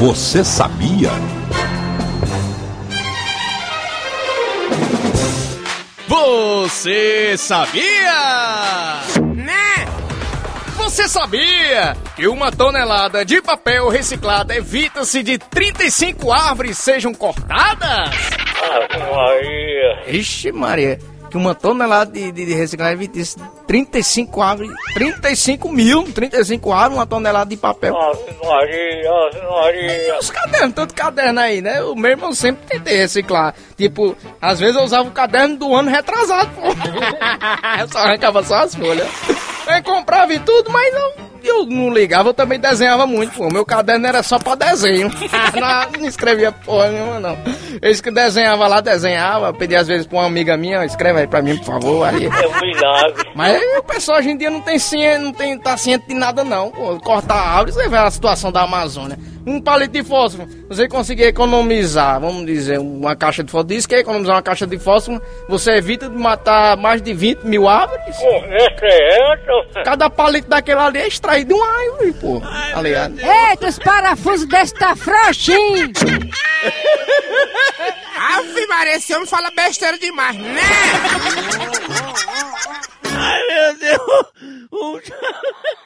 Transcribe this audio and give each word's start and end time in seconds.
Você 0.00 0.42
sabia? 0.42 1.10
Você 6.08 7.36
sabia? 7.36 9.02
Né? 9.34 9.86
Você 10.78 11.06
sabia 11.06 11.94
que 12.16 12.26
uma 12.26 12.50
tonelada 12.50 13.26
de 13.26 13.42
papel 13.42 13.90
reciclado 13.90 14.54
evita-se 14.54 15.22
de 15.22 15.36
35 15.36 16.32
árvores 16.32 16.78
sejam 16.78 17.12
cortadas? 17.12 18.08
Ah, 18.62 19.14
Maria. 19.14 20.18
Ixi, 20.18 20.50
Maria. 20.50 20.98
Que 21.30 21.36
uma 21.36 21.54
tonelada 21.54 22.10
de, 22.10 22.32
de, 22.32 22.44
de 22.44 22.54
reciclagem 22.54 22.94
evita-se 22.94 23.36
35 23.66 24.42
árvores. 24.42 24.72
35 24.94 25.68
mil, 25.70 26.02
35 26.12 26.72
árvores, 26.72 26.98
uma 26.98 27.06
tonelada 27.06 27.48
de 27.48 27.56
papel. 27.56 27.96
Ah, 27.96 28.12
Maria, 28.44 29.10
Ave 29.10 29.40
Maria. 29.48 30.18
Os 30.18 30.30
cadernos, 30.30 30.74
tanto 30.74 30.94
caderno 30.94 31.40
aí, 31.40 31.62
né? 31.62 31.82
O 31.82 31.94
mesmo 31.94 32.26
eu 32.26 32.34
sempre 32.34 32.66
tentei 32.66 32.96
reciclar. 32.96 33.54
Tipo, 33.76 34.16
às 34.40 34.58
vezes 34.58 34.74
eu 34.76 34.82
usava 34.82 35.08
o 35.08 35.12
caderno 35.12 35.56
do 35.56 35.74
ano 35.74 35.88
retrasado, 35.88 36.50
pô. 36.54 36.62
eu 37.80 37.88
só 37.88 37.98
arrancava 37.98 38.42
só 38.42 38.56
as 38.56 38.74
folhas. 38.74 39.08
Eu 39.68 39.82
comprava 39.84 40.34
e 40.34 40.40
tudo, 40.40 40.70
mas 40.70 40.92
não, 40.92 41.19
eu 41.60 41.66
não 41.66 41.92
ligava, 41.92 42.28
eu 42.30 42.34
também 42.34 42.58
desenhava 42.58 43.06
muito, 43.06 43.32
pô. 43.32 43.48
Meu 43.48 43.64
caderno 43.64 44.06
era 44.06 44.22
só 44.22 44.38
pra 44.38 44.54
desenho. 44.54 45.10
não, 45.54 46.00
não 46.00 46.08
escrevia 46.08 46.52
porra 46.52 46.90
nenhuma, 46.90 47.20
não. 47.20 47.38
Eles 47.82 48.00
que 48.00 48.10
desenhava 48.10 48.66
lá, 48.66 48.80
desenhava, 48.80 49.52
pedi 49.52 49.76
às 49.76 49.88
vezes 49.88 50.06
pra 50.06 50.18
uma 50.18 50.26
amiga 50.26 50.56
minha, 50.56 50.84
escreve 50.84 51.20
aí 51.20 51.26
pra 51.26 51.42
mim, 51.42 51.56
por 51.58 51.66
favor. 51.66 52.08
Aí. 52.08 52.26
É 52.26 52.48
um 52.48 52.60
milagre. 52.60 53.30
Mas 53.34 53.60
o 53.78 53.82
pessoal 53.82 54.18
hoje 54.18 54.30
em 54.30 54.36
dia 54.36 54.50
não 54.50 54.60
tem 54.60 54.78
ciência, 54.78 55.18
não 55.18 55.32
tem, 55.32 55.58
tá 55.58 55.76
ciente 55.76 56.08
de 56.08 56.14
nada 56.14 56.44
não. 56.44 56.70
Pô, 56.70 56.98
cortar 57.00 57.34
árvores, 57.34 57.74
você 57.74 57.88
vê 57.88 57.96
a 57.96 58.10
situação 58.10 58.50
da 58.50 58.62
Amazônia 58.62 59.18
um 59.50 59.60
palito 59.60 59.92
de 59.92 60.04
fósforo, 60.04 60.48
você 60.68 60.88
conseguir 60.88 61.24
economizar, 61.24 62.20
vamos 62.20 62.46
dizer, 62.46 62.78
uma 62.78 63.16
caixa 63.16 63.42
de 63.42 63.50
fósforo, 63.50 63.74
diz 63.74 63.86
que 63.86 63.96
economizar 63.96 64.36
uma 64.36 64.42
caixa 64.42 64.66
de 64.66 64.78
fósforo, 64.78 65.20
você 65.48 65.72
evita 65.72 66.08
de 66.08 66.16
matar 66.16 66.76
mais 66.76 67.02
de 67.02 67.12
20 67.12 67.42
mil 67.44 67.68
árvores. 67.68 68.16
Correto. 68.16 68.84
É, 68.84 68.88
é, 68.88 69.80
é, 69.80 69.82
Cada 69.84 70.08
palito 70.08 70.48
daquela 70.48 70.86
ali 70.86 70.98
é 70.98 71.08
extraído 71.08 71.48
de 71.48 71.54
uma 71.54 71.66
árvore, 71.66 72.12
pô. 72.14 72.42
Aliás. 72.74 73.12
Eita, 73.18 73.68
os 73.68 73.78
parafusos 73.78 74.46
desse 74.46 74.74
tá 74.74 74.94
frouxinho. 74.94 75.90
Ave 78.36 78.66
Maria, 78.66 78.96
esse 78.96 79.14
homem 79.14 79.26
fala 79.26 79.50
besteira 79.50 79.98
demais, 79.98 80.36
né? 80.36 80.60
Ai, 83.04 83.46
meu 83.46 83.78
Deus. 83.78 85.02